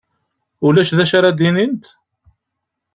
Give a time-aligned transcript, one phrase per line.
[0.65, 1.85] Ulac d acu ara d-inint?